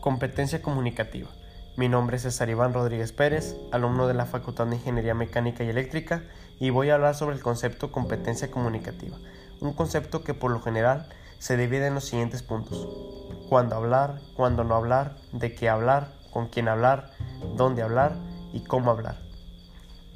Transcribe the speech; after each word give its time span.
Competencia 0.00 0.62
comunicativa. 0.62 1.28
Mi 1.76 1.90
nombre 1.90 2.16
es 2.16 2.22
César 2.22 2.48
Iván 2.48 2.72
Rodríguez 2.72 3.12
Pérez, 3.12 3.54
alumno 3.70 4.06
de 4.06 4.14
la 4.14 4.24
Facultad 4.24 4.66
de 4.66 4.76
Ingeniería 4.76 5.12
Mecánica 5.12 5.62
y 5.62 5.68
Eléctrica, 5.68 6.24
y 6.58 6.70
voy 6.70 6.88
a 6.88 6.94
hablar 6.94 7.14
sobre 7.14 7.36
el 7.36 7.42
concepto 7.42 7.92
competencia 7.92 8.50
comunicativa, 8.50 9.18
un 9.60 9.74
concepto 9.74 10.24
que 10.24 10.32
por 10.32 10.52
lo 10.52 10.62
general 10.62 11.10
se 11.38 11.58
divide 11.58 11.86
en 11.86 11.94
los 11.94 12.06
siguientes 12.06 12.42
puntos. 12.42 12.88
Cuándo 13.50 13.76
hablar, 13.76 14.22
cuándo 14.36 14.64
no 14.64 14.74
hablar, 14.74 15.16
de 15.32 15.54
qué 15.54 15.68
hablar, 15.68 16.14
con 16.30 16.48
quién 16.48 16.68
hablar, 16.68 17.10
dónde 17.56 17.82
hablar 17.82 18.16
y 18.54 18.64
cómo 18.64 18.90
hablar. 18.90 19.18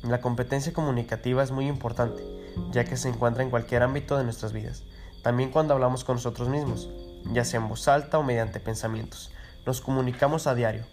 La 0.02 0.22
competencia 0.22 0.72
comunicativa 0.72 1.42
es 1.42 1.50
muy 1.50 1.66
importante, 1.66 2.24
ya 2.70 2.84
que 2.84 2.96
se 2.96 3.10
encuentra 3.10 3.42
en 3.42 3.50
cualquier 3.50 3.82
ámbito 3.82 4.16
de 4.16 4.24
nuestras 4.24 4.54
vidas, 4.54 4.84
también 5.22 5.50
cuando 5.50 5.74
hablamos 5.74 6.04
con 6.04 6.16
nosotros 6.16 6.48
mismos, 6.48 6.88
ya 7.32 7.44
sea 7.44 7.60
en 7.60 7.68
voz 7.68 7.86
alta 7.86 8.18
o 8.18 8.22
mediante 8.22 8.60
pensamientos. 8.60 9.33
Nos 9.66 9.80
comunicamos 9.80 10.46
a 10.46 10.54
diario, 10.54 10.84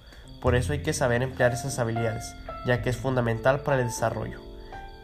por 0.42 0.56
eso 0.56 0.74
hay 0.74 0.82
que 0.82 0.94
saber 0.94 1.22
emplear 1.22 1.54
esas 1.54 1.78
habilidades, 1.78 2.36
ya 2.66 2.82
que 2.82 2.90
es 2.90 2.98
fundamental 2.98 3.62
para 3.62 3.80
el 3.80 3.88
desarrollo, 3.88 4.40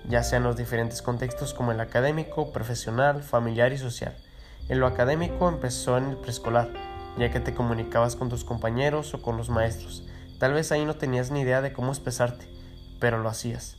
ya 0.07 0.23
sea 0.23 0.37
en 0.37 0.43
los 0.43 0.57
diferentes 0.57 1.01
contextos 1.01 1.53
como 1.53 1.71
el 1.71 1.79
académico, 1.79 2.51
profesional, 2.51 3.21
familiar 3.21 3.71
y 3.71 3.77
social. 3.77 4.15
En 4.67 4.79
lo 4.79 4.87
académico 4.87 5.47
empezó 5.47 5.97
en 5.97 6.09
el 6.09 6.17
preescolar, 6.17 6.69
ya 7.17 7.31
que 7.31 7.39
te 7.39 7.53
comunicabas 7.53 8.15
con 8.15 8.29
tus 8.29 8.43
compañeros 8.43 9.13
o 9.13 9.21
con 9.21 9.37
los 9.37 9.49
maestros. 9.49 10.03
Tal 10.39 10.53
vez 10.53 10.71
ahí 10.71 10.85
no 10.85 10.95
tenías 10.95 11.29
ni 11.29 11.41
idea 11.41 11.61
de 11.61 11.71
cómo 11.71 11.91
expresarte, 11.91 12.47
pero 12.99 13.19
lo 13.19 13.29
hacías. 13.29 13.75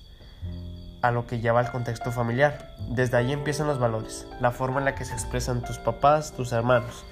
A 1.02 1.10
lo 1.10 1.26
que 1.26 1.40
lleva 1.40 1.60
al 1.60 1.72
contexto 1.72 2.10
familiar. 2.10 2.74
Desde 2.88 3.16
ahí 3.16 3.32
empiezan 3.32 3.66
los 3.66 3.78
valores, 3.78 4.26
la 4.40 4.50
forma 4.50 4.78
en 4.78 4.84
la 4.84 4.94
que 4.94 5.04
se 5.04 5.12
expresan 5.12 5.62
tus 5.62 5.78
papás, 5.78 6.32
tus 6.32 6.52
hermanos, 6.52 7.04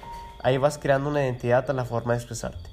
Ahí 0.47 0.57
vas 0.57 0.77
creando 0.77 1.09
una 1.09 1.25
identidad 1.25 1.69
a 1.69 1.73
la 1.73 1.83
forma 1.83 2.13
de 2.13 2.19
expresarte. 2.19 2.69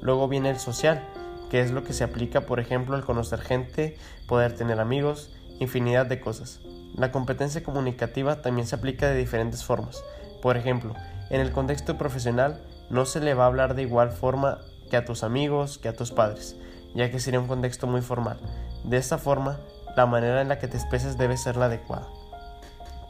Luego 0.00 0.28
viene 0.28 0.48
el 0.48 0.58
social, 0.58 1.06
que 1.50 1.60
es 1.60 1.72
lo 1.72 1.84
que 1.84 1.92
se 1.92 2.02
aplica, 2.02 2.46
por 2.46 2.58
ejemplo, 2.58 2.96
al 2.96 3.04
conocer 3.04 3.42
gente, 3.42 3.98
poder 4.26 4.54
tener 4.54 4.80
amigos, 4.80 5.30
infinidad 5.58 6.06
de 6.06 6.20
cosas. 6.20 6.60
La 6.94 7.12
competencia 7.12 7.62
comunicativa 7.62 8.40
también 8.40 8.66
se 8.66 8.76
aplica 8.76 9.10
de 9.10 9.18
diferentes 9.18 9.62
formas. 9.62 10.02
Por 10.40 10.56
ejemplo, 10.56 10.94
en 11.28 11.42
el 11.42 11.52
contexto 11.52 11.98
profesional 11.98 12.62
no 12.88 13.04
se 13.04 13.20
le 13.20 13.34
va 13.34 13.44
a 13.44 13.48
hablar 13.48 13.74
de 13.74 13.82
igual 13.82 14.10
forma 14.10 14.60
que 14.90 14.96
a 14.96 15.04
tus 15.04 15.22
amigos, 15.22 15.76
que 15.76 15.90
a 15.90 15.94
tus 15.94 16.12
padres, 16.12 16.56
ya 16.94 17.10
que 17.10 17.20
sería 17.20 17.40
un 17.40 17.46
contexto 17.46 17.86
muy 17.86 18.00
formal. 18.00 18.38
De 18.84 18.96
esta 18.96 19.18
forma, 19.18 19.58
la 19.98 20.06
manera 20.06 20.40
en 20.40 20.48
la 20.48 20.58
que 20.58 20.68
te 20.68 20.78
expresas 20.78 21.18
debe 21.18 21.36
ser 21.36 21.58
la 21.58 21.66
adecuada. 21.66 22.08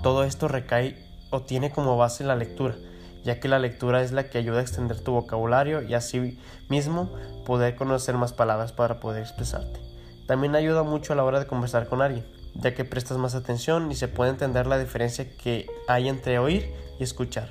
Todo 0.03 0.25
esto 0.25 0.49
recae 0.49 0.97
o 1.31 1.43
tiene 1.43 1.71
como 1.71 1.97
base 1.97 2.25
la 2.25 2.35
lectura, 2.35 2.75
ya 3.25 3.41
que 3.41 3.49
la 3.49 3.59
lectura 3.59 4.03
es 4.03 4.13
la 4.13 4.29
que 4.31 4.39
ayuda 4.39 4.59
a 4.59 4.63
extender 4.63 5.01
tu 5.01 5.13
vocabulario 5.13 5.83
y 5.83 5.95
así 5.95 6.39
mismo 6.69 7.13
poder 7.45 7.77
conocer 7.77 8.17
más 8.17 8.33
palabras 8.33 8.73
para 8.73 9.01
poder 9.01 9.23
expresarte. 9.23 9.81
También 10.27 10.55
ayuda 10.55 10.83
mucho 10.83 11.13
a 11.13 11.17
la 11.17 11.25
hora 11.25 11.39
de 11.39 11.47
conversar 11.47 11.89
con 11.89 12.03
alguien, 12.03 12.27
ya 12.55 12.75
que 12.75 12.85
prestas 12.85 13.19
más 13.19 13.35
atención 13.35 13.91
y 13.91 13.95
se 13.95 14.09
puede 14.09 14.31
entender 14.31 14.67
la 14.67 14.79
diferencia 14.79 15.27
que 15.37 15.67
hay 15.87 16.09
entre 16.09 16.39
oír 16.39 16.71
y 16.99 17.03
escuchar. 17.03 17.51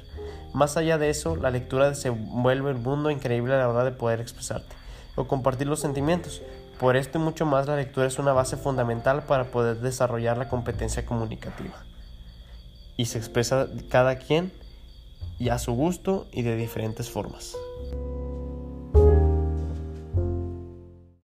Más 0.53 0.77
allá 0.77 0.97
de 0.97 1.09
eso, 1.09 1.35
la 1.35 1.51
lectura 1.51 1.93
se 1.95 2.09
vuelve 2.09 2.71
un 2.71 2.83
mundo 2.83 3.11
increíble 3.11 3.53
a 3.53 3.57
la 3.57 3.69
hora 3.69 3.83
de 3.83 3.91
poder 3.91 4.21
expresarte 4.21 4.75
o 5.15 5.27
compartir 5.27 5.67
los 5.67 5.79
sentimientos. 5.79 6.41
Por 6.79 6.95
esto 6.95 7.17
y 7.17 7.21
mucho 7.21 7.45
más, 7.45 7.67
la 7.67 7.75
lectura 7.75 8.07
es 8.07 8.19
una 8.19 8.33
base 8.33 8.55
fundamental 8.55 9.23
para 9.23 9.45
poder 9.45 9.77
desarrollar 9.77 10.37
la 10.37 10.47
competencia 10.47 11.05
comunicativa. 11.05 11.83
Y 12.95 13.05
se 13.05 13.17
expresa 13.17 13.67
cada 13.89 14.17
quien 14.17 14.51
y 15.39 15.49
a 15.49 15.59
su 15.59 15.73
gusto 15.73 16.27
y 16.31 16.41
de 16.41 16.55
diferentes 16.55 17.09
formas. 17.09 17.55